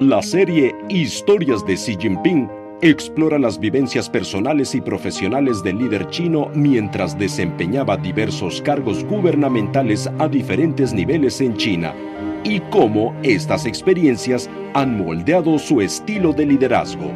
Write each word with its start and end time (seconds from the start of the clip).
La 0.00 0.22
serie 0.22 0.76
Historias 0.88 1.66
de 1.66 1.74
Xi 1.74 1.96
Jinping 1.98 2.48
explora 2.82 3.36
las 3.36 3.58
vivencias 3.58 4.08
personales 4.08 4.76
y 4.76 4.80
profesionales 4.80 5.60
del 5.64 5.78
líder 5.78 6.08
chino 6.10 6.52
mientras 6.54 7.18
desempeñaba 7.18 7.96
diversos 7.96 8.62
cargos 8.62 9.02
gubernamentales 9.02 10.08
a 10.20 10.28
diferentes 10.28 10.92
niveles 10.92 11.40
en 11.40 11.56
China 11.56 11.92
y 12.44 12.60
cómo 12.70 13.12
estas 13.24 13.66
experiencias 13.66 14.48
han 14.74 15.04
moldeado 15.04 15.58
su 15.58 15.80
estilo 15.80 16.32
de 16.32 16.46
liderazgo. 16.46 17.10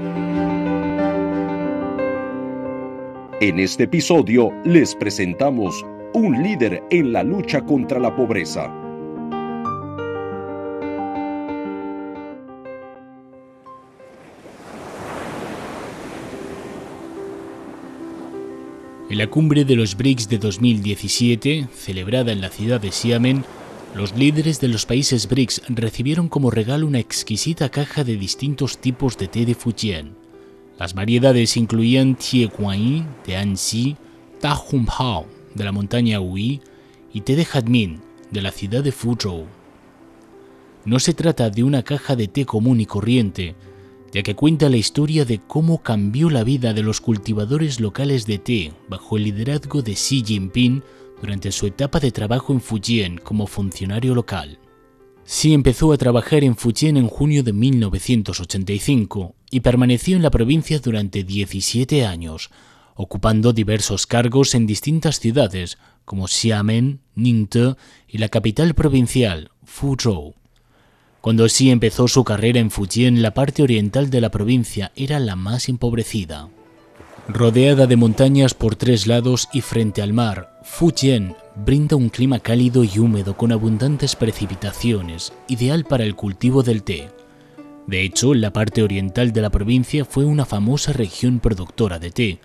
En 3.40 3.60
este 3.60 3.84
episodio 3.84 4.50
les 4.64 4.96
presentamos 4.96 5.86
un 6.14 6.42
líder 6.42 6.82
en 6.90 7.12
la 7.12 7.22
lucha 7.22 7.60
contra 7.60 8.00
la 8.00 8.12
pobreza. 8.16 8.81
En 19.12 19.18
la 19.18 19.26
cumbre 19.26 19.66
de 19.66 19.76
los 19.76 19.94
BRICS 19.94 20.30
de 20.30 20.39
2017, 20.39 21.68
celebrada 21.71 22.32
en 22.32 22.40
la 22.40 22.48
ciudad 22.48 22.80
de 22.80 22.90
Xiamen, 22.90 23.44
los 23.94 24.16
líderes 24.16 24.58
de 24.58 24.68
los 24.68 24.86
países 24.86 25.29
BRICS 25.29 25.64
recibieron 25.68 26.30
como 26.30 26.50
regalo 26.50 26.86
una 26.86 26.98
exquisita 26.98 27.68
caja 27.68 28.04
de 28.04 28.16
distintos 28.16 28.79
tipos 28.79 29.18
de 29.18 29.29
té 29.29 29.44
de 29.44 29.54
Fujian. 29.54 30.16
Las 30.79 30.94
variedades 30.94 31.58
incluían 31.58 32.14
Tie 32.14 32.47
Guanyi 32.47 33.05
de 33.27 33.36
Anxi, 33.36 33.98
Ta 34.41 34.52
Hao 34.52 35.27
de 35.55 35.62
la 35.62 35.72
montaña 35.72 36.19
Hui 36.19 36.62
y 37.12 37.20
té 37.20 37.36
de 37.36 37.44
Jadmin 37.44 38.00
de 38.30 38.41
la 38.41 38.50
ciudad 38.50 38.83
de 38.83 38.92
Fuzhou. 38.92 39.44
No 40.86 40.98
se 40.98 41.12
trata 41.12 41.50
de 41.50 41.62
una 41.64 41.83
caja 41.83 42.16
de 42.16 42.28
té 42.28 42.47
común 42.47 42.80
y 42.80 42.86
corriente, 42.86 43.56
ya 44.12 44.22
que 44.22 44.34
cuenta 44.34 44.68
la 44.68 44.77
historia 44.77 45.24
de 45.24 45.38
cómo 45.38 45.82
cambió 45.82 46.28
la 46.28 46.44
vida 46.44 46.74
de 46.74 46.82
los 46.82 47.00
cultivadores 47.00 47.80
locales 47.80 48.27
de 48.27 48.38
té 48.38 48.72
bajo 48.88 49.16
el 49.16 49.24
liderazgo 49.24 49.82
de 49.82 49.94
Xi 49.94 50.22
Jinping 50.24 50.82
durante 51.20 51.50
su 51.50 51.66
etapa 51.66 51.98
de 51.98 52.12
trabajo 52.12 52.52
en 52.52 52.60
Fujian 52.60 53.16
como 53.16 53.46
funcionario 53.46 54.14
local. 54.14 54.58
Xi 55.24 55.55
empezó 55.55 55.92
a 55.92 55.96
trabajar 55.96 56.44
en 56.44 56.56
Fujian 56.56 56.96
en 56.96 57.08
junio 57.08 57.42
de 57.42 57.52
1985 57.52 59.34
y 59.50 59.60
permaneció 59.60 60.16
en 60.16 60.22
la 60.22 60.30
provincia 60.30 60.78
durante 60.78 61.24
17 61.24 62.05
años, 62.05 62.50
ocupando 62.94 63.52
diversos 63.52 64.06
cargos 64.06 64.55
en 64.55 64.66
distintas 64.66 65.20
ciudades 65.20 65.78
como 66.05 66.27
Xiamen, 66.27 67.00
Ningde 67.14 67.77
y 68.08 68.18
la 68.18 68.28
capital 68.28 68.74
provincial, 68.74 69.50
Fuzhou. 69.64 70.34
Cuando 71.22 71.46
Xi 71.46 71.70
empezó 71.70 72.08
su 72.08 72.24
carrera 72.24 72.58
en 72.58 72.72
Fujian, 72.72 73.22
la 73.22 73.32
parte 73.32 73.62
oriental 73.62 74.10
de 74.10 74.20
la 74.20 74.32
provincia 74.32 74.90
era 74.96 75.20
la 75.20 75.36
más 75.36 75.68
empobrecida. 75.68 76.48
Rodeada 77.28 77.86
de 77.86 77.94
montañas 77.94 78.54
por 78.54 78.74
tres 78.74 79.06
lados 79.06 79.48
y 79.52 79.60
frente 79.60 80.02
al 80.02 80.12
mar, 80.12 80.58
Fujian 80.64 81.36
brinda 81.54 81.94
un 81.94 82.08
clima 82.08 82.40
cálido 82.40 82.82
y 82.82 82.98
húmedo 82.98 83.36
con 83.36 83.52
abundantes 83.52 84.16
precipitaciones, 84.16 85.32
ideal 85.46 85.84
para 85.84 86.02
el 86.02 86.16
cultivo 86.16 86.64
del 86.64 86.82
té. 86.82 87.08
De 87.86 88.02
hecho, 88.02 88.34
la 88.34 88.52
parte 88.52 88.82
oriental 88.82 89.32
de 89.32 89.42
la 89.42 89.50
provincia 89.50 90.04
fue 90.04 90.24
una 90.24 90.44
famosa 90.44 90.92
región 90.92 91.38
productora 91.38 92.00
de 92.00 92.10
té, 92.10 92.40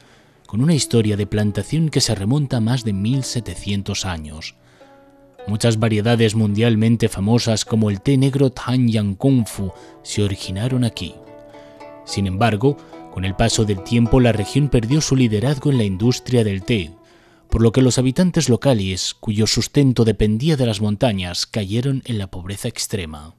con 0.45 0.61
una 0.61 0.75
historia 0.75 1.17
de 1.17 1.25
plantación 1.25 1.89
que 1.89 1.99
se 1.99 2.13
remonta 2.13 2.57
a 2.57 2.61
más 2.61 2.83
de 2.83 2.93
1700 2.93 4.05
años. 4.05 4.55
Muchas 5.47 5.79
variedades 5.79 6.35
mundialmente 6.35 7.07
famosas 7.07 7.63
como 7.63 7.89
el 7.89 8.01
té 8.01 8.17
negro 8.17 8.51
Tanyang 8.51 9.15
Kung 9.15 9.45
Fu 9.47 9.71
se 10.03 10.21
originaron 10.21 10.83
aquí. 10.83 11.15
Sin 12.05 12.27
embargo, 12.27 12.75
con 13.13 13.23
el 13.23 13.33
paso 13.33 13.63
del 13.63 13.81
tiempo 13.83 14.19
la 14.19 14.33
región 14.33 14.67
perdió 14.67 14.99
su 14.99 15.15
liderazgo 15.15 15.71
en 15.71 15.77
la 15.77 15.85
industria 15.85 16.43
del 16.43 16.63
té, 16.63 16.91
por 17.49 17.61
lo 17.61 17.71
que 17.71 17.81
los 17.81 17.97
habitantes 17.97 18.49
locales, 18.49 19.13
cuyo 19.13 19.47
sustento 19.47 20.03
dependía 20.03 20.57
de 20.57 20.65
las 20.65 20.81
montañas, 20.81 21.45
cayeron 21.45 22.03
en 22.05 22.17
la 22.17 22.27
pobreza 22.27 22.67
extrema. 22.67 23.36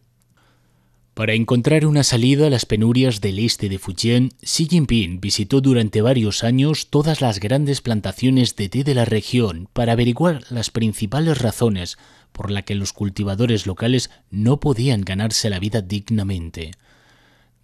Para 1.18 1.34
encontrar 1.34 1.84
una 1.84 2.04
salida 2.04 2.46
a 2.46 2.50
las 2.50 2.64
penurias 2.64 3.20
del 3.20 3.40
este 3.40 3.68
de 3.68 3.80
Fujian, 3.80 4.30
Xi 4.40 4.68
Jinping 4.68 5.20
visitó 5.20 5.60
durante 5.60 6.00
varios 6.00 6.44
años 6.44 6.90
todas 6.90 7.20
las 7.20 7.40
grandes 7.40 7.80
plantaciones 7.80 8.54
de 8.54 8.68
té 8.68 8.84
de 8.84 8.94
la 8.94 9.04
región 9.04 9.68
para 9.72 9.94
averiguar 9.94 10.44
las 10.48 10.70
principales 10.70 11.38
razones 11.38 11.98
por 12.30 12.52
las 12.52 12.62
que 12.62 12.76
los 12.76 12.92
cultivadores 12.92 13.66
locales 13.66 14.10
no 14.30 14.60
podían 14.60 15.00
ganarse 15.00 15.50
la 15.50 15.58
vida 15.58 15.82
dignamente. 15.82 16.70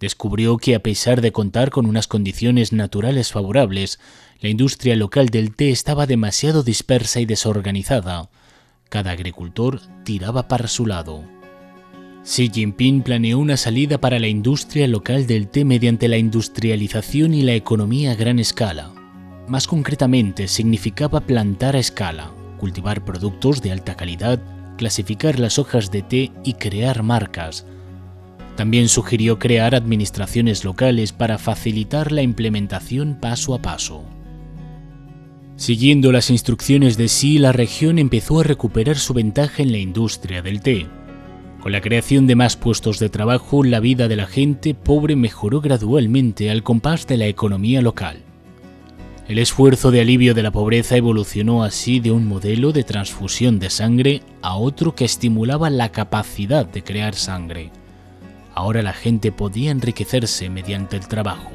Descubrió 0.01 0.57
que 0.57 0.75
a 0.75 0.83
pesar 0.83 1.21
de 1.21 1.31
contar 1.31 1.69
con 1.69 1.85
unas 1.85 2.07
condiciones 2.07 2.73
naturales 2.73 3.31
favorables, 3.31 4.01
la 4.41 4.49
industria 4.49 4.97
local 4.97 5.29
del 5.29 5.55
té 5.55 5.69
estaba 5.69 6.07
demasiado 6.07 6.61
dispersa 6.61 7.21
y 7.21 7.25
desorganizada. 7.25 8.29
Cada 8.89 9.11
agricultor 9.11 9.79
tiraba 10.03 10.49
para 10.49 10.67
su 10.67 10.85
lado. 10.85 11.34
Xi 12.25 12.49
Jinping 12.51 13.03
planeó 13.03 13.37
una 13.37 13.55
salida 13.55 13.99
para 13.99 14.17
la 14.17 14.27
industria 14.27 14.87
local 14.87 15.27
del 15.27 15.47
té 15.47 15.63
mediante 15.63 16.07
la 16.07 16.17
industrialización 16.17 17.35
y 17.35 17.43
la 17.43 17.53
economía 17.53 18.13
a 18.13 18.15
gran 18.15 18.39
escala. 18.39 18.91
Más 19.47 19.67
concretamente, 19.67 20.47
significaba 20.47 21.21
plantar 21.21 21.75
a 21.75 21.79
escala, 21.79 22.31
cultivar 22.57 23.05
productos 23.05 23.61
de 23.61 23.71
alta 23.71 23.95
calidad, 23.95 24.41
clasificar 24.75 25.39
las 25.39 25.59
hojas 25.59 25.91
de 25.91 26.01
té 26.01 26.31
y 26.43 26.53
crear 26.53 27.03
marcas. 27.03 27.67
También 28.55 28.89
sugirió 28.89 29.37
crear 29.37 29.75
administraciones 29.75 30.65
locales 30.65 31.11
para 31.11 31.37
facilitar 31.37 32.11
la 32.11 32.23
implementación 32.23 33.19
paso 33.21 33.53
a 33.53 33.61
paso. 33.61 34.03
Siguiendo 35.57 36.11
las 36.11 36.31
instrucciones 36.31 36.97
de 36.97 37.05
Xi, 37.05 37.37
la 37.37 37.51
región 37.51 37.99
empezó 37.99 38.39
a 38.39 38.43
recuperar 38.43 38.97
su 38.97 39.13
ventaja 39.13 39.61
en 39.61 39.71
la 39.71 39.77
industria 39.77 40.41
del 40.41 40.61
té. 40.61 40.87
Con 41.65 41.71
la 41.71 41.81
creación 41.81 42.27
de 42.27 42.35
más 42.35 42.57
puestos 42.57 42.99
de 42.99 43.09
trabajo, 43.09 43.63
la 43.63 43.79
vida 43.79 44.07
de 44.07 44.15
la 44.15 44.27
gente 44.27 44.75
pobre 44.75 45.15
mejoró 45.15 45.61
gradualmente 45.61 46.51
al 46.51 46.61
compás 46.61 47.07
de 47.07 47.17
la 47.17 47.25
economía 47.25 47.81
local. 47.81 48.19
El 49.27 49.39
esfuerzo 49.39 49.89
de 49.89 49.99
alivio 49.99 50.35
de 50.35 50.43
la 50.43 50.51
pobreza 50.51 50.95
evolucionó 50.95 51.63
así 51.63 51.99
de 51.99 52.11
un 52.11 52.27
modelo 52.27 52.71
de 52.71 52.83
transfusión 52.83 53.57
de 53.57 53.71
sangre 53.71 54.21
a 54.43 54.57
otro 54.57 54.93
que 54.93 55.05
estimulaba 55.05 55.71
la 55.71 55.91
capacidad 55.91 56.67
de 56.67 56.83
crear 56.83 57.15
sangre. 57.15 57.71
Ahora 58.53 58.83
la 58.83 58.93
gente 58.93 59.31
podía 59.31 59.71
enriquecerse 59.71 60.51
mediante 60.51 60.97
el 60.97 61.07
trabajo. 61.07 61.49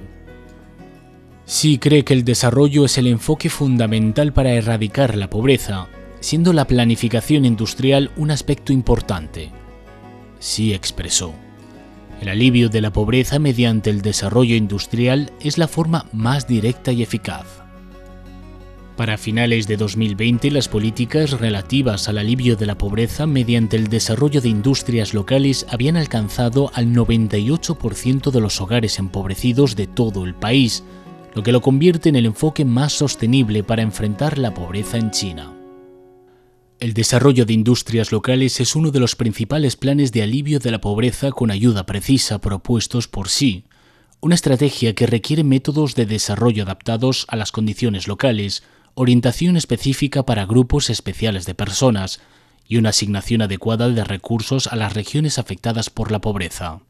Sí 1.44 1.78
cree 1.78 2.02
que 2.02 2.14
el 2.14 2.24
desarrollo 2.24 2.84
es 2.84 2.98
el 2.98 3.06
enfoque 3.06 3.48
fundamental 3.48 4.32
para 4.32 4.54
erradicar 4.54 5.16
la 5.16 5.30
pobreza, 5.30 5.86
siendo 6.18 6.52
la 6.52 6.66
planificación 6.66 7.44
industrial 7.44 8.10
un 8.16 8.32
aspecto 8.32 8.72
importante 8.72 9.52
sí 10.40 10.74
expresó. 10.74 11.32
El 12.20 12.28
alivio 12.28 12.68
de 12.68 12.80
la 12.80 12.92
pobreza 12.92 13.38
mediante 13.38 13.88
el 13.88 14.02
desarrollo 14.02 14.56
industrial 14.56 15.32
es 15.40 15.56
la 15.56 15.68
forma 15.68 16.06
más 16.12 16.48
directa 16.48 16.92
y 16.92 17.02
eficaz. 17.02 17.46
Para 18.96 19.16
finales 19.16 19.66
de 19.66 19.78
2020, 19.78 20.50
las 20.50 20.68
políticas 20.68 21.30
relativas 21.40 22.06
al 22.10 22.18
alivio 22.18 22.56
de 22.56 22.66
la 22.66 22.76
pobreza 22.76 23.26
mediante 23.26 23.78
el 23.78 23.88
desarrollo 23.88 24.42
de 24.42 24.50
industrias 24.50 25.14
locales 25.14 25.64
habían 25.70 25.96
alcanzado 25.96 26.70
al 26.74 26.88
98% 26.88 28.30
de 28.30 28.40
los 28.40 28.60
hogares 28.60 28.98
empobrecidos 28.98 29.74
de 29.74 29.86
todo 29.86 30.26
el 30.26 30.34
país, 30.34 30.84
lo 31.34 31.42
que 31.42 31.52
lo 31.52 31.62
convierte 31.62 32.10
en 32.10 32.16
el 32.16 32.26
enfoque 32.26 32.66
más 32.66 32.92
sostenible 32.92 33.62
para 33.62 33.80
enfrentar 33.80 34.36
la 34.36 34.52
pobreza 34.52 34.98
en 34.98 35.10
China. 35.10 35.59
El 36.80 36.94
desarrollo 36.94 37.44
de 37.44 37.52
industrias 37.52 38.10
locales 38.10 38.58
es 38.58 38.74
uno 38.74 38.90
de 38.90 39.00
los 39.00 39.14
principales 39.14 39.76
planes 39.76 40.12
de 40.12 40.22
alivio 40.22 40.58
de 40.60 40.70
la 40.70 40.80
pobreza 40.80 41.30
con 41.30 41.50
ayuda 41.50 41.84
precisa 41.84 42.40
propuestos 42.40 43.06
por 43.06 43.28
sí, 43.28 43.64
una 44.20 44.34
estrategia 44.34 44.94
que 44.94 45.06
requiere 45.06 45.44
métodos 45.44 45.94
de 45.94 46.06
desarrollo 46.06 46.62
adaptados 46.62 47.26
a 47.28 47.36
las 47.36 47.52
condiciones 47.52 48.08
locales, 48.08 48.62
orientación 48.94 49.58
específica 49.58 50.24
para 50.24 50.46
grupos 50.46 50.88
especiales 50.88 51.44
de 51.44 51.54
personas 51.54 52.22
y 52.66 52.78
una 52.78 52.90
asignación 52.90 53.42
adecuada 53.42 53.90
de 53.90 54.02
recursos 54.02 54.66
a 54.66 54.76
las 54.76 54.94
regiones 54.94 55.38
afectadas 55.38 55.90
por 55.90 56.10
la 56.10 56.22
pobreza. 56.22 56.80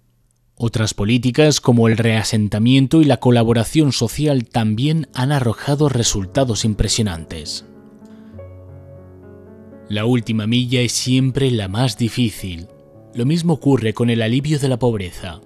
Otras 0.54 0.94
políticas 0.94 1.60
como 1.60 1.88
el 1.88 1.96
reasentamiento 1.96 3.02
y 3.02 3.06
la 3.06 3.16
colaboración 3.16 3.90
social 3.90 4.44
también 4.44 5.08
han 5.14 5.32
arrojado 5.32 5.88
resultados 5.88 6.64
impresionantes. 6.64 7.64
La 9.90 10.04
última 10.04 10.46
milla 10.46 10.82
es 10.82 10.92
siempre 10.92 11.50
la 11.50 11.66
más 11.66 11.98
difícil. 11.98 12.68
Lo 13.12 13.26
mismo 13.26 13.54
ocurre 13.54 13.92
con 13.92 14.08
el 14.08 14.22
alivio 14.22 14.60
de 14.60 14.68
la 14.68 14.78
pobreza. 14.78 15.40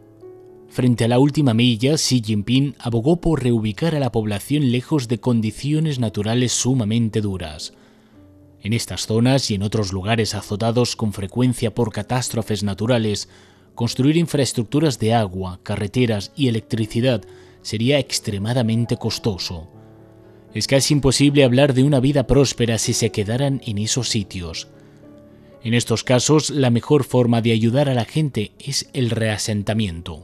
Frente 0.68 1.06
a 1.06 1.08
la 1.08 1.18
última 1.18 1.54
milla, 1.54 1.94
Xi 1.94 2.20
Jinping 2.22 2.74
abogó 2.78 3.22
por 3.22 3.42
reubicar 3.42 3.94
a 3.94 4.00
la 4.00 4.12
población 4.12 4.70
lejos 4.70 5.08
de 5.08 5.18
condiciones 5.18 5.98
naturales 5.98 6.52
sumamente 6.52 7.22
duras. 7.22 7.72
En 8.60 8.74
estas 8.74 9.06
zonas 9.06 9.50
y 9.50 9.54
en 9.54 9.62
otros 9.62 9.94
lugares 9.94 10.34
azotados 10.34 10.94
con 10.94 11.14
frecuencia 11.14 11.74
por 11.74 11.90
catástrofes 11.90 12.62
naturales, 12.62 13.30
construir 13.74 14.18
infraestructuras 14.18 14.98
de 14.98 15.14
agua, 15.14 15.58
carreteras 15.62 16.32
y 16.36 16.48
electricidad 16.48 17.22
sería 17.62 17.98
extremadamente 17.98 18.98
costoso. 18.98 19.73
Es 20.54 20.68
casi 20.68 20.94
imposible 20.94 21.42
hablar 21.42 21.74
de 21.74 21.82
una 21.82 21.98
vida 21.98 22.28
próspera 22.28 22.78
si 22.78 22.94
se 22.94 23.10
quedaran 23.10 23.60
en 23.66 23.78
esos 23.78 24.08
sitios. 24.08 24.68
En 25.64 25.74
estos 25.74 26.04
casos, 26.04 26.50
la 26.50 26.70
mejor 26.70 27.02
forma 27.02 27.42
de 27.42 27.50
ayudar 27.50 27.88
a 27.88 27.94
la 27.94 28.04
gente 28.04 28.52
es 28.60 28.88
el 28.92 29.10
reasentamiento. 29.10 30.22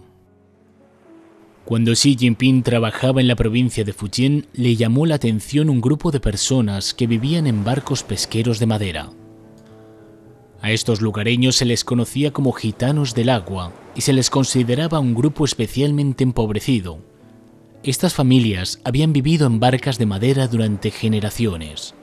Cuando 1.64 1.92
Xi 1.92 2.16
Jinping 2.16 2.62
trabajaba 2.62 3.20
en 3.20 3.28
la 3.28 3.36
provincia 3.36 3.84
de 3.84 3.92
Fujian, 3.92 4.46
le 4.52 4.76
llamó 4.76 5.04
la 5.04 5.16
atención 5.16 5.68
un 5.68 5.80
grupo 5.80 6.10
de 6.10 6.20
personas 6.20 6.94
que 6.94 7.06
vivían 7.06 7.46
en 7.46 7.64
barcos 7.64 8.02
pesqueros 8.02 8.58
de 8.60 8.66
madera. 8.66 9.10
A 10.62 10.70
estos 10.72 11.00
lugareños 11.00 11.56
se 11.56 11.64
les 11.64 11.84
conocía 11.84 12.32
como 12.32 12.52
gitanos 12.52 13.14
del 13.14 13.30
agua 13.30 13.72
y 13.96 14.02
se 14.02 14.12
les 14.12 14.30
consideraba 14.30 15.00
un 15.00 15.14
grupo 15.14 15.44
especialmente 15.44 16.22
empobrecido, 16.22 16.98
estas 17.82 18.12
familias 18.12 18.78
habían 18.84 19.14
vivido 19.14 19.46
en 19.46 19.58
barcas 19.58 19.96
de 19.96 20.04
madera 20.04 20.46
durante 20.48 20.90
generaciones. 20.90 21.94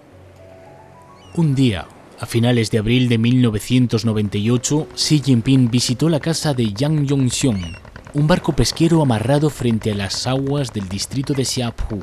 Un 1.36 1.54
día, 1.54 1.88
a 2.20 2.26
finales 2.26 2.72
de 2.72 2.80
abril 2.80 3.08
de 3.10 3.20
1998, 3.20 4.88
Xi 4.96 5.22
Jinping 5.24 5.70
visitó 5.70 6.10
la 6.10 6.20
casa 6.20 6.56
de 6.56 6.74
Yang 6.74 7.06
Yongxiong, 7.06 7.76
un 8.16 8.28
barco 8.28 8.54
pesquero 8.54 9.04
amarrado 9.04 9.52
frente 9.52 9.92
a 9.92 9.96
las 9.96 10.26
aguas 10.26 10.74
del 10.74 10.90
distrito 10.90 11.36
de 11.36 11.46
Xiapu. 11.46 12.00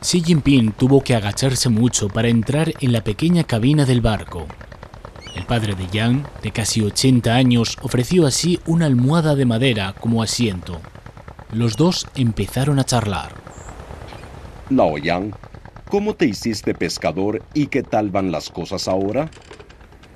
Xi 0.00 0.22
Jinping 0.22 0.70
tuvo 0.70 1.00
que 1.02 1.16
agacharse 1.16 1.68
mucho 1.68 2.08
para 2.08 2.28
entrar 2.28 2.72
en 2.80 2.92
la 2.92 3.02
pequeña 3.02 3.42
cabina 3.42 3.84
del 3.84 4.00
barco. 4.00 4.46
El 5.34 5.46
padre 5.46 5.74
de 5.74 5.88
Yang, 5.88 6.24
de 6.44 6.52
casi 6.52 6.80
80 6.80 7.34
años, 7.34 7.76
ofreció 7.82 8.24
así 8.24 8.60
una 8.66 8.86
almohada 8.86 9.34
de 9.34 9.46
madera 9.46 9.94
como 9.98 10.22
asiento 10.22 10.80
los 11.52 11.76
dos 11.76 12.06
empezaron 12.14 12.78
a 12.78 12.84
charlar. 12.84 13.32
Lao 14.70 14.98
Yang, 14.98 15.32
¿cómo 15.88 16.14
te 16.14 16.26
hiciste 16.26 16.74
pescador 16.74 17.42
y 17.54 17.68
qué 17.68 17.82
tal 17.82 18.10
van 18.10 18.32
las 18.32 18.50
cosas 18.50 18.88
ahora? 18.88 19.30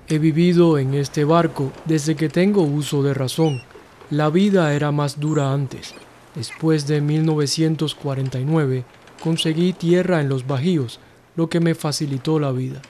He 0.09 0.19
vivido 0.19 0.79
en 0.79 0.95
este 0.95 1.25
barco 1.25 1.73
desde 1.85 2.17
que 2.17 2.29
tengo 2.29 2.63
uso 2.63 3.03
de 3.03 3.15
razón. 3.15 3.63
La 4.11 4.29
vida 4.29 4.75
era 4.75 4.91
más 4.91 5.21
dura 5.21 5.53
antes. 5.53 5.95
Después 6.35 6.87
de 6.89 7.01
1949, 7.01 8.85
conseguí 9.23 9.73
tierra 9.73 10.21
en 10.21 10.29
los 10.29 10.47
bajíos, 10.47 10.99
lo 11.37 11.49
que 11.49 11.61
me 11.61 11.75
facilitó 11.75 12.41
la 12.41 12.51
vida. 12.51 12.83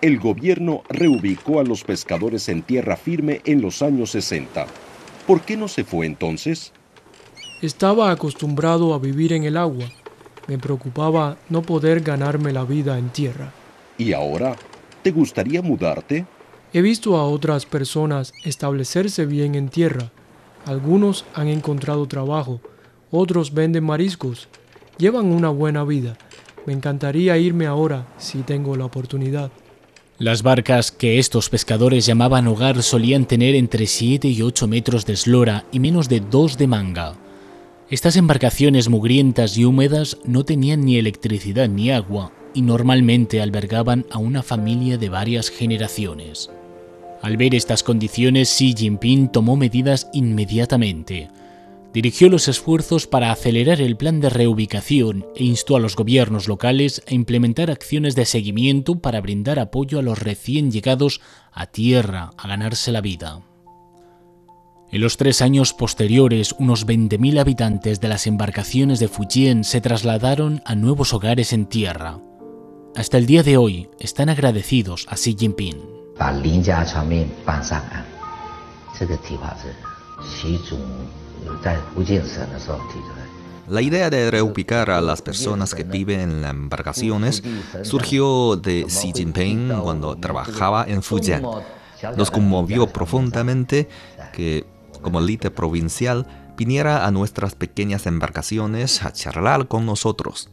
El 0.00 0.18
gobierno 0.18 0.82
reubicó 0.90 1.60
a 1.60 1.64
los 1.64 1.82
pescadores 1.82 2.48
en 2.48 2.62
tierra 2.62 2.96
firme 2.96 3.40
en 3.44 3.62
los 3.62 3.80
años 3.80 4.10
60. 4.10 4.66
¿Por 5.26 5.40
qué 5.40 5.56
no 5.56 5.68
se 5.68 5.84
fue 5.84 6.04
entonces? 6.04 6.73
Estaba 7.64 8.10
acostumbrado 8.10 8.92
a 8.92 8.98
vivir 8.98 9.32
en 9.32 9.44
el 9.44 9.56
agua. 9.56 9.86
Me 10.48 10.58
preocupaba 10.58 11.38
no 11.48 11.62
poder 11.62 12.02
ganarme 12.02 12.52
la 12.52 12.62
vida 12.62 12.98
en 12.98 13.08
tierra. 13.08 13.54
¿Y 13.96 14.12
ahora? 14.12 14.54
¿Te 15.02 15.10
gustaría 15.12 15.62
mudarte? 15.62 16.26
He 16.74 16.82
visto 16.82 17.16
a 17.16 17.24
otras 17.24 17.64
personas 17.64 18.34
establecerse 18.44 19.24
bien 19.24 19.54
en 19.54 19.70
tierra. 19.70 20.10
Algunos 20.66 21.24
han 21.32 21.48
encontrado 21.48 22.06
trabajo, 22.06 22.60
otros 23.10 23.54
venden 23.54 23.84
mariscos, 23.84 24.48
llevan 24.98 25.24
una 25.24 25.48
buena 25.48 25.84
vida. 25.84 26.18
Me 26.66 26.74
encantaría 26.74 27.38
irme 27.38 27.64
ahora 27.64 28.06
si 28.18 28.42
tengo 28.42 28.76
la 28.76 28.84
oportunidad. 28.84 29.50
Las 30.18 30.42
barcas 30.42 30.92
que 30.92 31.18
estos 31.18 31.48
pescadores 31.48 32.04
llamaban 32.04 32.46
hogar 32.46 32.82
solían 32.82 33.24
tener 33.24 33.54
entre 33.54 33.86
7 33.86 34.28
y 34.28 34.42
8 34.42 34.68
metros 34.68 35.06
de 35.06 35.14
eslora 35.14 35.64
y 35.72 35.80
menos 35.80 36.10
de 36.10 36.20
2 36.20 36.58
de 36.58 36.66
manga. 36.66 37.23
Estas 37.94 38.16
embarcaciones 38.16 38.88
mugrientas 38.88 39.56
y 39.56 39.64
húmedas 39.64 40.18
no 40.24 40.44
tenían 40.44 40.84
ni 40.84 40.98
electricidad 40.98 41.68
ni 41.68 41.92
agua 41.92 42.32
y 42.52 42.62
normalmente 42.62 43.40
albergaban 43.40 44.04
a 44.10 44.18
una 44.18 44.42
familia 44.42 44.98
de 44.98 45.08
varias 45.08 45.48
generaciones. 45.48 46.50
Al 47.22 47.36
ver 47.36 47.54
estas 47.54 47.84
condiciones, 47.84 48.48
Xi 48.48 48.74
Jinping 48.76 49.30
tomó 49.30 49.54
medidas 49.54 50.08
inmediatamente. 50.12 51.28
Dirigió 51.92 52.28
los 52.28 52.48
esfuerzos 52.48 53.06
para 53.06 53.30
acelerar 53.30 53.80
el 53.80 53.96
plan 53.96 54.18
de 54.18 54.28
reubicación 54.28 55.24
e 55.36 55.44
instó 55.44 55.76
a 55.76 55.80
los 55.80 55.94
gobiernos 55.94 56.48
locales 56.48 57.00
a 57.08 57.14
implementar 57.14 57.70
acciones 57.70 58.16
de 58.16 58.24
seguimiento 58.24 58.96
para 58.96 59.20
brindar 59.20 59.60
apoyo 59.60 60.00
a 60.00 60.02
los 60.02 60.18
recién 60.18 60.72
llegados 60.72 61.20
a 61.52 61.66
tierra 61.66 62.32
a 62.38 62.48
ganarse 62.48 62.90
la 62.90 63.02
vida. 63.02 63.44
En 64.94 65.00
los 65.00 65.16
tres 65.16 65.42
años 65.42 65.72
posteriores, 65.72 66.54
unos 66.56 66.86
20.000 66.86 67.40
habitantes 67.40 68.00
de 68.00 68.06
las 68.06 68.28
embarcaciones 68.28 69.00
de 69.00 69.08
Fujian 69.08 69.64
se 69.64 69.80
trasladaron 69.80 70.62
a 70.64 70.76
nuevos 70.76 71.12
hogares 71.12 71.52
en 71.52 71.66
tierra. 71.66 72.20
Hasta 72.94 73.18
el 73.18 73.26
día 73.26 73.42
de 73.42 73.56
hoy 73.56 73.90
están 73.98 74.28
agradecidos 74.28 75.06
a 75.08 75.16
Xi 75.16 75.34
Jinping. 75.36 75.82
La 83.68 83.82
idea 83.82 84.10
de 84.10 84.30
reubicar 84.30 84.90
a 84.90 85.00
las 85.00 85.22
personas 85.22 85.74
que 85.74 85.82
viven 85.82 86.20
en 86.20 86.42
las 86.42 86.52
embarcaciones 86.52 87.42
surgió 87.82 88.54
de 88.54 88.84
Xi 88.84 89.10
Jinping 89.12 89.72
cuando 89.82 90.14
trabajaba 90.14 90.84
en 90.86 91.02
Fujian. 91.02 91.42
Nos 92.16 92.30
conmovió 92.30 92.86
profundamente 92.86 93.88
que 94.32 94.72
como 95.04 95.20
líder 95.20 95.54
provincial, 95.54 96.26
viniera 96.56 97.06
a 97.06 97.12
nuestras 97.12 97.54
pequeñas 97.54 98.06
embarcaciones 98.06 99.04
a 99.04 99.12
charlar 99.12 99.68
con 99.68 99.86
nosotros. 99.86 100.50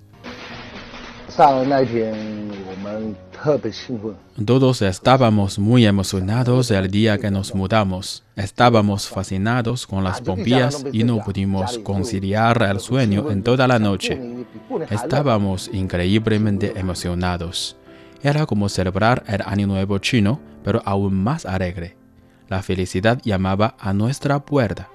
Todos 4.45 4.81
estábamos 4.81 5.57
muy 5.57 5.85
emocionados 5.85 6.69
el 6.71 6.91
día 6.91 7.17
que 7.17 7.31
nos 7.31 7.55
mudamos. 7.55 8.23
Estábamos 8.35 9.07
fascinados 9.07 9.87
con 9.87 10.03
las 10.03 10.21
bombillas 10.23 10.85
y 10.91 11.03
no 11.03 11.23
pudimos 11.23 11.79
conciliar 11.79 12.61
el 12.63 12.79
sueño 12.79 13.31
en 13.31 13.43
toda 13.43 13.67
la 13.67 13.79
noche. 13.79 14.21
Estábamos 14.89 15.69
increíblemente 15.73 16.77
emocionados. 16.77 17.77
Era 18.21 18.45
como 18.45 18.69
celebrar 18.69 19.23
el 19.27 19.41
Año 19.45 19.67
Nuevo 19.67 19.97
chino, 19.97 20.39
pero 20.63 20.81
aún 20.85 21.15
más 21.15 21.45
alegre. 21.45 22.00
La 22.51 22.61
felicidad 22.61 23.21
llamaba 23.23 23.77
a 23.79 23.93
nuestra 23.93 24.43
puerta. 24.43 24.89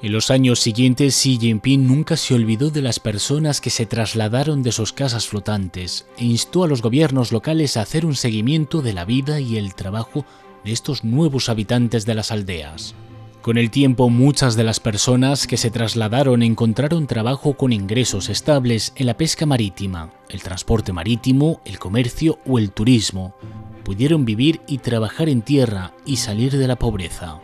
En 0.00 0.12
los 0.12 0.30
años 0.30 0.60
siguientes, 0.60 1.20
Xi 1.20 1.38
Jinping 1.40 1.88
nunca 1.88 2.16
se 2.16 2.34
olvidó 2.34 2.70
de 2.70 2.80
las 2.80 3.00
personas 3.00 3.60
que 3.60 3.70
se 3.70 3.84
trasladaron 3.84 4.62
de 4.62 4.70
sus 4.70 4.92
casas 4.92 5.26
flotantes 5.26 6.06
e 6.18 6.24
instó 6.24 6.62
a 6.62 6.68
los 6.68 6.82
gobiernos 6.82 7.32
locales 7.32 7.76
a 7.76 7.80
hacer 7.80 8.06
un 8.06 8.14
seguimiento 8.14 8.80
de 8.80 8.92
la 8.92 9.04
vida 9.04 9.40
y 9.40 9.56
el 9.56 9.74
trabajo 9.74 10.24
de 10.62 10.70
estos 10.70 11.02
nuevos 11.02 11.48
habitantes 11.48 12.06
de 12.06 12.14
las 12.14 12.30
aldeas. 12.30 12.94
Con 13.42 13.58
el 13.58 13.72
tiempo, 13.72 14.08
muchas 14.08 14.54
de 14.54 14.62
las 14.62 14.78
personas 14.78 15.48
que 15.48 15.56
se 15.56 15.72
trasladaron 15.72 16.44
encontraron 16.44 17.08
trabajo 17.08 17.54
con 17.54 17.72
ingresos 17.72 18.28
estables 18.28 18.92
en 18.94 19.06
la 19.06 19.16
pesca 19.16 19.46
marítima, 19.46 20.12
el 20.28 20.42
transporte 20.42 20.92
marítimo, 20.92 21.60
el 21.64 21.80
comercio 21.80 22.38
o 22.46 22.60
el 22.60 22.70
turismo, 22.70 23.34
pudieron 23.84 24.24
vivir 24.24 24.60
y 24.66 24.78
trabajar 24.78 25.28
en 25.28 25.42
tierra 25.42 25.94
y 26.06 26.16
salir 26.16 26.56
de 26.56 26.68
la 26.68 26.76
pobreza. 26.76 27.40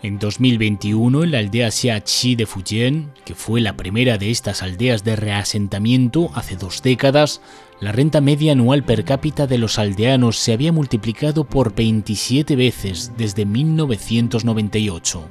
En 0.00 0.20
2021, 0.20 1.24
en 1.24 1.30
la 1.32 1.38
aldea 1.38 1.72
Xiachi 1.72 2.36
de 2.36 2.46
Fujian, 2.46 3.12
que 3.24 3.34
fue 3.34 3.60
la 3.60 3.76
primera 3.76 4.16
de 4.16 4.30
estas 4.30 4.62
aldeas 4.62 5.02
de 5.02 5.16
reasentamiento 5.16 6.30
hace 6.34 6.54
dos 6.54 6.82
décadas, 6.82 7.40
la 7.80 7.90
renta 7.90 8.20
media 8.20 8.52
anual 8.52 8.84
per 8.84 9.04
cápita 9.04 9.48
de 9.48 9.58
los 9.58 9.78
aldeanos 9.78 10.36
se 10.36 10.52
había 10.52 10.72
multiplicado 10.72 11.44
por 11.44 11.74
27 11.74 12.54
veces 12.54 13.12
desde 13.16 13.44
1998. 13.44 15.28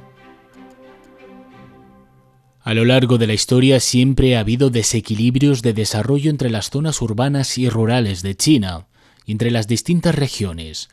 A 2.67 2.73
lo 2.73 2.83
largo 2.83 3.17
de 3.17 3.27
la 3.27 3.33
historia 3.33 3.79
siempre 3.79 4.35
ha 4.35 4.41
habido 4.41 4.69
desequilibrios 4.69 5.61
de 5.61 5.71
desarrollo 5.71 6.29
entre 6.29 6.49
las 6.49 6.69
zonas 6.69 7.01
urbanas 7.01 7.57
y 7.57 7.69
rurales 7.69 8.21
de 8.23 8.35
China, 8.35 8.86
entre 9.33 9.51
las 9.51 9.67
distintas 9.67 10.15
regiones. 10.15 10.89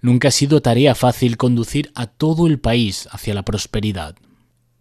Nunca 0.00 0.28
ha 0.28 0.32
sido 0.32 0.62
tarea 0.62 0.94
fácil 0.94 1.36
conducir 1.36 1.90
a 1.94 2.06
todo 2.06 2.46
el 2.46 2.58
país 2.58 3.08
hacia 3.10 3.34
la 3.34 3.44
prosperidad. 3.44 4.16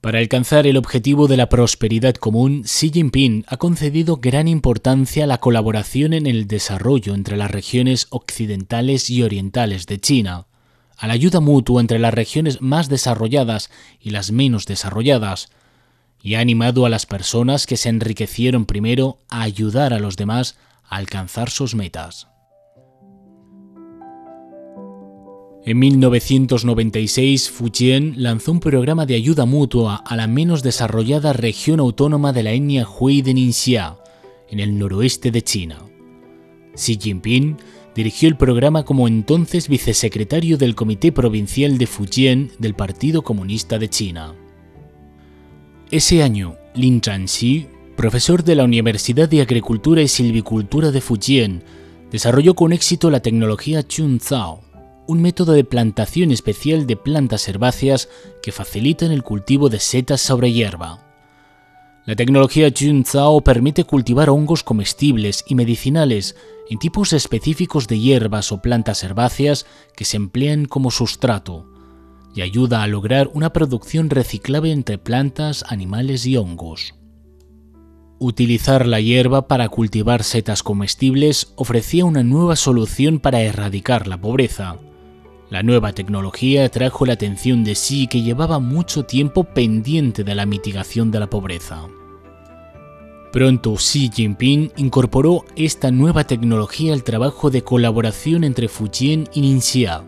Para 0.02 0.18
alcanzar 0.18 0.66
el 0.66 0.78
objetivo 0.78 1.28
de 1.28 1.38
la 1.38 1.48
prosperidad 1.48 2.16
común, 2.16 2.64
Xi 2.64 2.90
Jinping 2.90 3.46
ha 3.48 3.58
concedido 3.58 4.18
gran 4.18 4.48
importancia 4.48 5.26
a 5.26 5.28
la 5.28 5.38
colaboración 5.38 6.14
en 6.14 6.26
el 6.26 6.48
desarrollo 6.48 7.14
entre 7.14 7.38
las 7.38 7.52
regiones 7.52 8.08
occidentales 8.10 9.12
y 9.12 9.22
orientales 9.22 9.86
de 9.86 10.00
China, 10.00 10.48
a 10.98 11.06
la 11.06 11.14
ayuda 11.14 11.40
mutua 11.40 11.82
entre 11.82 12.00
las 12.00 12.16
regiones 12.16 12.62
más 12.62 12.90
desarrolladas 12.90 13.70
y 14.00 14.10
las 14.10 14.32
menos 14.32 14.66
desarrolladas, 14.66 15.52
y 16.24 16.34
ha 16.34 16.40
animado 16.40 16.88
a 16.88 16.90
las 16.90 17.06
personas 17.06 17.68
que 17.68 17.78
se 17.78 17.90
enriquecieron 17.90 18.66
primero 18.66 19.20
a 19.30 19.44
ayudar 19.44 19.94
a 19.94 20.00
los 20.00 20.18
demás 20.18 20.58
a 20.84 20.96
alcanzar 20.98 21.52
sus 21.52 21.76
metas. 21.76 22.31
En 25.63 25.77
1996, 25.77 27.51
Fujian 27.51 28.15
lanzó 28.18 28.51
un 28.51 28.60
programa 28.60 29.06
de 29.06 29.13
ayuda 29.13 29.46
mutua 29.46 29.98
a 29.98 30.15
la 30.15 30.25
menos 30.25 30.63
desarrollada 30.63 31.34
región 31.34 31.80
autónoma 31.80 32.34
de 32.34 32.41
la 32.41 32.51
etnia 32.51 32.88
Hui 32.88 33.22
de 33.22 33.36
Ningxia, 33.36 33.98
en 34.50 34.60
el 34.60 34.80
noroeste 34.80 35.30
de 35.30 35.44
China. 35.44 35.77
Xi 36.74 36.98
Jinping 37.00 37.58
dirigió 37.94 38.27
el 38.27 38.38
programa 38.38 38.86
como 38.86 39.08
entonces 39.08 39.68
vicesecretario 39.68 40.58
del 40.58 40.74
Comité 40.74 41.12
Provincial 41.12 41.77
de 41.77 41.86
Fujian 41.86 42.50
del 42.58 42.74
Partido 42.74 43.22
Comunista 43.22 43.77
de 43.77 43.88
China. 43.88 44.34
Ese 45.91 46.24
año, 46.24 46.56
Lin 46.74 47.01
Zhanxi, 47.01 47.68
profesor 47.96 48.44
de 48.44 48.56
la 48.56 48.63
Universidad 48.63 49.30
de 49.30 49.41
Agricultura 49.41 50.01
y 50.01 50.08
Silvicultura 50.08 50.89
de 50.89 51.01
Fujian, 51.01 51.63
desarrolló 52.10 52.56
con 52.56 52.74
éxito 52.74 53.12
la 53.12 53.20
tecnología 53.20 53.88
Chunzao, 53.88 54.71
un 55.08 55.22
método 55.22 55.53
de 55.53 55.63
plantación 55.63 56.31
especial 56.31 56.88
de 56.88 56.96
plantas 56.96 57.48
herbáceas 57.48 58.10
que 58.41 58.51
facilitan 58.51 59.12
el 59.12 59.24
cultivo 59.24 59.70
de 59.70 59.79
setas 59.79 60.22
sobre 60.22 60.51
hierba. 60.51 61.00
La 62.05 62.15
tecnología 62.15 62.72
Junzao 62.75 63.41
permite 63.41 63.84
cultivar 63.84 64.29
hongos 64.29 64.63
comestibles 64.63 65.43
y 65.48 65.55
medicinales 65.55 66.36
en 66.70 66.79
tipos 66.79 67.13
específicos 67.13 67.88
de 67.88 68.00
hierbas 68.00 68.51
o 68.51 68.62
plantas 68.62 69.03
herbáceas 69.03 69.65
que 69.96 70.05
se 70.05 70.17
emplean 70.17 70.65
como 70.65 70.89
sustrato 70.89 71.67
y 72.34 72.41
ayuda 72.41 72.81
a 72.81 72.88
lograr 72.88 73.29
una 73.34 73.51
producción 73.53 74.10
reciclable 74.10 74.72
entre 74.72 74.98
plantas, 74.98 75.63
animales 75.67 76.25
y 76.25 76.38
hongos. 76.38 76.96
Utilizar 78.20 78.88
la 78.88 79.01
hierba 79.01 79.48
para 79.48 79.67
cultivar 79.70 80.24
setas 80.24 80.63
comestibles 80.63 81.53
ofrecía 81.55 82.05
una 82.05 82.24
nueva 82.24 82.55
solución 82.55 83.20
para 83.20 83.41
erradicar 83.41 84.08
la 84.08 84.22
pobreza, 84.22 84.77
la 85.51 85.63
nueva 85.63 85.91
tecnología 85.91 86.63
atrajo 86.63 87.05
la 87.05 87.13
atención 87.13 87.65
de 87.65 87.74
Xi 87.74 88.08
que 88.08 88.22
llevaba 88.22 88.60
mucho 88.60 89.03
tiempo 89.03 89.43
pendiente 89.43 90.24
de 90.24 90.34
la 90.34 90.46
mitigación 90.46 91.12
de 91.12 91.20
la 91.20 91.29
pobreza. 91.29 91.89
Pronto 93.34 93.75
Xi 93.75 94.10
Jinping 94.13 94.72
incorporó 94.77 95.43
esta 95.58 95.91
nueva 95.91 96.24
tecnología 96.24 96.93
al 96.93 97.03
trabajo 97.03 97.50
de 97.50 97.63
colaboración 97.63 98.46
entre 98.46 98.70
Fujian 98.70 99.27
y 99.34 99.41
Ningxia. 99.41 100.03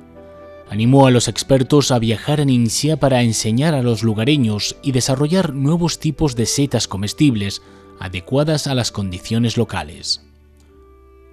Animó 0.69 1.07
a 1.07 1.11
los 1.11 1.27
expertos 1.27 1.91
a 1.91 1.99
viajar 1.99 2.39
a 2.39 2.45
Ningxia 2.45 2.95
para 2.95 3.21
enseñar 3.21 3.75
a 3.75 3.83
los 3.83 4.01
lugareños 4.01 4.77
y 4.81 4.93
desarrollar 4.93 5.53
nuevos 5.53 5.99
tipos 5.99 6.37
de 6.37 6.45
setas 6.45 6.87
comestibles 6.87 7.61
adecuadas 7.99 8.67
a 8.67 8.75
las 8.75 8.93
condiciones 8.93 9.57
locales. 9.57 10.21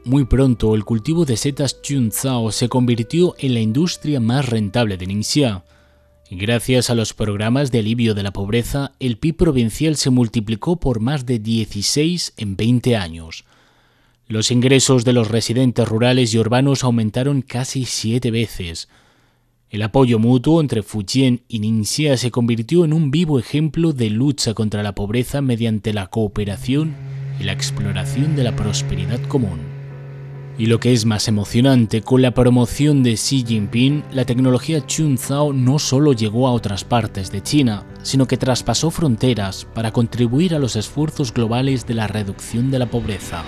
Muy 0.04 0.25
pronto, 0.25 0.75
el 0.75 0.85
cultivo 0.85 1.26
de 1.26 1.37
setas 1.37 1.83
Chunzao 1.83 2.52
se 2.52 2.71
convirtió 2.71 3.35
en 3.38 3.52
la 3.52 3.61
industria 3.61 4.19
más 4.19 4.49
rentable 4.49 4.97
de 4.97 5.07
Ningxia. 5.07 5.64
Gracias 6.30 6.88
a 6.88 6.95
los 6.95 7.12
programas 7.12 7.71
de 7.71 7.80
alivio 7.80 8.14
de 8.14 8.23
la 8.23 8.33
pobreza, 8.33 8.92
el 8.99 9.19
PIB 9.19 9.37
provincial 9.37 9.97
se 9.97 10.09
multiplicó 10.09 10.80
por 10.80 11.00
más 11.00 11.26
de 11.26 11.38
16 11.38 12.33
en 12.38 12.57
20 12.57 12.97
años. 12.97 13.45
Los 14.26 14.50
ingresos 14.50 15.04
de 15.04 15.12
los 15.12 15.28
residentes 15.28 15.87
rurales 15.87 16.33
y 16.33 16.38
urbanos 16.38 16.83
aumentaron 16.83 17.42
casi 17.42 17.85
siete 17.85 18.30
veces. 18.30 18.88
El 19.69 19.83
apoyo 19.83 20.19
mutuo 20.19 20.62
entre 20.62 20.83
Fujian 20.83 21.42
y 21.47 21.59
Ningxia 21.59 22.16
se 22.16 22.30
convirtió 22.30 22.87
en 22.87 22.95
un 22.95 23.11
vivo 23.11 23.38
ejemplo 23.38 23.92
de 23.92 24.09
lucha 24.09 24.54
contra 24.54 24.83
la 24.83 24.95
pobreza 24.95 25.42
mediante 25.42 25.92
la 25.92 26.07
cooperación 26.07 26.95
y 27.38 27.45
la 27.45 27.52
exploración 27.52 28.35
de 28.35 28.45
la 28.45 28.57
prosperidad 28.57 29.21
común. 29.28 29.79
Y 30.60 30.66
lo 30.66 30.78
que 30.78 30.92
es 30.92 31.06
más 31.06 31.26
emocionante, 31.26 32.02
con 32.02 32.20
la 32.20 32.32
promoción 32.32 33.02
de 33.02 33.14
Xi 33.14 33.46
Jinping, 33.46 34.04
la 34.12 34.26
tecnología 34.26 34.86
Chunzhao 34.86 35.54
no 35.54 35.78
solo 35.78 36.12
llegó 36.12 36.46
a 36.46 36.52
otras 36.52 36.84
partes 36.84 37.32
de 37.32 37.42
China, 37.42 37.86
sino 38.02 38.26
que 38.26 38.36
traspasó 38.36 38.90
fronteras 38.90 39.66
para 39.72 39.90
contribuir 39.90 40.54
a 40.54 40.58
los 40.58 40.76
esfuerzos 40.76 41.32
globales 41.32 41.86
de 41.86 41.94
la 41.94 42.08
reducción 42.08 42.70
de 42.70 42.78
la 42.78 42.84
pobreza. 42.84 43.42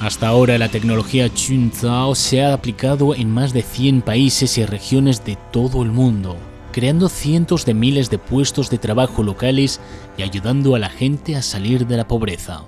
Hasta 0.00 0.28
ahora 0.28 0.56
la 0.56 0.70
tecnología 0.70 1.28
Chunzhao 1.28 2.14
se 2.14 2.42
ha 2.42 2.54
aplicado 2.54 3.14
en 3.14 3.28
más 3.28 3.52
de 3.52 3.60
100 3.60 4.00
países 4.00 4.56
y 4.56 4.64
regiones 4.64 5.26
de 5.26 5.36
todo 5.52 5.82
el 5.82 5.90
mundo, 5.90 6.38
creando 6.72 7.10
cientos 7.10 7.66
de 7.66 7.74
miles 7.74 8.08
de 8.08 8.16
puestos 8.16 8.70
de 8.70 8.78
trabajo 8.78 9.22
locales 9.22 9.78
y 10.16 10.22
ayudando 10.22 10.74
a 10.74 10.78
la 10.78 10.88
gente 10.88 11.36
a 11.36 11.42
salir 11.42 11.86
de 11.86 11.98
la 11.98 12.08
pobreza. 12.08 12.62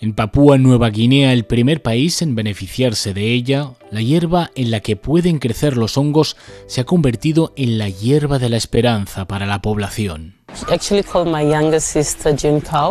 En 0.00 0.12
Papúa 0.12 0.58
Nueva 0.58 0.90
Guinea, 0.90 1.32
el 1.32 1.44
primer 1.44 1.82
país 1.82 2.22
en 2.22 2.36
beneficiarse 2.36 3.12
de 3.14 3.32
ella, 3.32 3.70
la 3.90 4.00
hierba 4.00 4.50
en 4.54 4.70
la 4.70 4.80
que 4.80 4.96
pueden 4.96 5.38
crecer 5.38 5.76
los 5.76 5.96
hongos 5.96 6.36
se 6.66 6.80
ha 6.80 6.84
convertido 6.84 7.52
en 7.56 7.78
la 7.78 7.88
hierba 7.88 8.38
de 8.38 8.48
la 8.48 8.56
esperanza 8.56 9.26
para 9.26 9.46
la 9.46 9.62
población. 9.62 10.38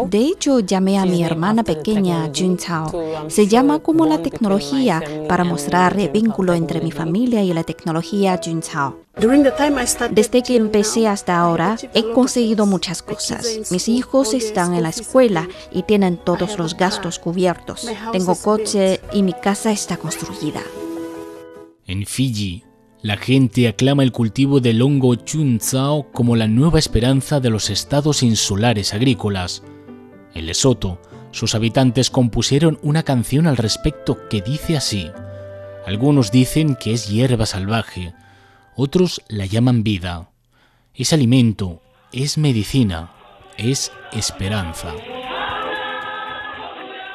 De 0.09 0.19
hecho, 0.19 0.59
llamé 0.59 0.99
a 0.99 1.05
mi 1.05 1.23
hermana 1.23 1.63
pequeña 1.63 2.31
Juntao. 2.33 2.91
Um, 2.91 3.29
se 3.29 3.47
llama 3.47 3.79
como 3.79 4.05
la 4.05 4.21
tecnología 4.21 5.01
para 5.27 5.43
mostrar 5.43 5.99
el 5.99 6.09
vínculo 6.09 6.53
entre 6.53 6.81
mi 6.81 6.91
familia 6.91 7.43
y 7.43 7.53
la 7.53 7.63
tecnología 7.63 8.39
Juntao. 8.43 8.99
Desde 10.11 10.43
que 10.43 10.55
empecé 10.55 11.07
hasta 11.07 11.39
ahora, 11.39 11.77
he 11.95 12.03
conseguido 12.11 12.67
muchas 12.67 13.01
cosas. 13.01 13.71
Mis 13.71 13.89
hijos 13.89 14.35
están 14.35 14.75
en 14.75 14.83
la 14.83 14.89
escuela 14.89 15.47
y 15.71 15.83
tienen 15.83 16.17
todos 16.17 16.59
los 16.59 16.77
gastos 16.77 17.17
cubiertos. 17.17 17.87
Tengo 18.11 18.35
coche 18.35 19.01
y 19.11 19.23
mi 19.23 19.33
casa 19.33 19.71
está 19.71 19.97
construida. 19.97 20.61
En 21.87 22.05
Fiji, 22.05 22.65
la 23.01 23.15
gente 23.15 23.69
aclama 23.69 24.03
el 24.03 24.11
cultivo 24.11 24.59
del 24.59 24.81
hongo 24.81 25.15
chunzao 25.15 26.11
como 26.11 26.35
la 26.35 26.49
nueva 26.49 26.79
esperanza 26.79 27.39
de 27.39 27.49
los 27.49 27.69
estados 27.69 28.23
insulares 28.23 28.93
agrícolas. 28.93 29.63
En 30.33 30.47
Lesoto, 30.47 31.01
sus 31.31 31.55
habitantes 31.55 32.09
compusieron 32.09 32.77
una 32.81 33.03
canción 33.03 33.47
al 33.47 33.55
respecto 33.55 34.17
que 34.29 34.41
dice 34.41 34.75
así. 34.75 35.09
Algunos 35.85 36.29
dicen 36.29 36.75
que 36.75 36.91
es 36.91 37.07
hierba 37.07 37.45
salvaje, 37.45 38.13
otros 38.75 39.21
la 39.29 39.45
llaman 39.45 39.83
vida. 39.83 40.29
Es 40.93 41.13
alimento, 41.13 41.81
es 42.11 42.37
medicina, 42.37 43.13
es 43.57 43.93
esperanza. 44.11 44.93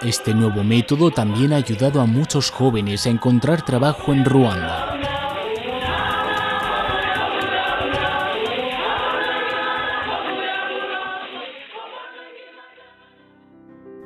Este 0.04 0.35
nuevo 0.35 0.64
método 0.64 1.12
también 1.12 1.52
ha 1.52 1.56
ayudado 1.56 2.00
a 2.00 2.06
muchos 2.06 2.50
jóvenes 2.50 3.06
a 3.06 3.11
encontrar 3.11 3.64
trabajo 3.64 4.12
en 4.12 4.25
Ruanda. 4.25 4.99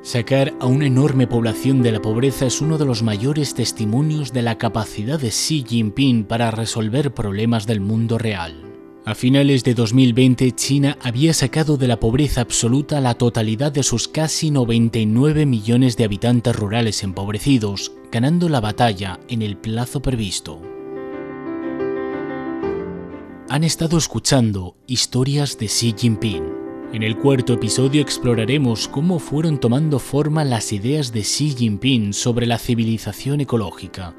Sacar 0.02 0.52
a 0.60 0.66
una 0.66 0.86
enorme 0.86 1.26
población 1.26 1.82
de 1.82 1.92
la 1.92 2.02
pobreza 2.02 2.44
es 2.44 2.60
uno 2.60 2.76
de 2.76 2.84
los 2.84 3.02
mayores 3.02 3.54
testimonios 3.54 4.34
de 4.34 4.42
la 4.42 4.58
capacidad 4.58 5.18
de 5.18 5.30
Xi 5.30 5.64
Jinping 5.66 6.24
para 6.24 6.50
resolver 6.50 7.14
problemas 7.14 7.66
del 7.66 7.80
mundo 7.80 8.18
real. 8.18 8.65
A 9.06 9.14
finales 9.14 9.62
de 9.62 9.74
2020, 9.74 10.50
China 10.56 10.98
había 11.00 11.32
sacado 11.32 11.76
de 11.76 11.86
la 11.86 12.00
pobreza 12.00 12.40
absoluta 12.40 13.00
la 13.00 13.14
totalidad 13.14 13.70
de 13.70 13.84
sus 13.84 14.08
casi 14.08 14.50
99 14.50 15.46
millones 15.46 15.96
de 15.96 16.02
habitantes 16.02 16.56
rurales 16.56 17.04
empobrecidos, 17.04 17.92
ganando 18.10 18.48
la 18.48 18.60
batalla 18.60 19.20
en 19.28 19.42
el 19.42 19.56
plazo 19.58 20.02
previsto. 20.02 20.60
Han 23.48 23.62
estado 23.62 23.96
escuchando 23.96 24.74
historias 24.88 25.56
de 25.56 25.66
Xi 25.68 25.94
Jinping 25.96 26.66
en 26.92 27.02
el 27.04 27.16
cuarto 27.16 27.52
episodio 27.52 28.00
exploraremos 28.00 28.88
cómo 28.88 29.18
fueron 29.18 29.58
tomando 29.60 29.98
forma 29.98 30.44
las 30.44 30.72
ideas 30.72 31.12
de 31.12 31.20
Xi 31.20 31.50
Jinping 31.50 32.12
sobre 32.12 32.46
la 32.46 32.58
civilización 32.58 33.40
ecológica 33.40 34.14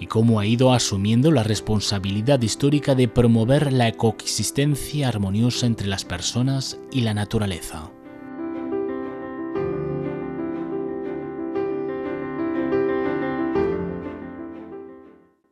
y 0.00 0.06
cómo 0.06 0.40
ha 0.40 0.46
ido 0.46 0.72
asumiendo 0.72 1.30
la 1.30 1.42
responsabilidad 1.42 2.40
histórica 2.42 2.94
de 2.94 3.08
promover 3.08 3.72
la 3.72 3.90
coexistencia 3.92 5.08
armoniosa 5.08 5.66
entre 5.66 5.88
las 5.88 6.04
personas 6.04 6.78
y 6.92 7.02
la 7.02 7.14
naturaleza. 7.14 7.90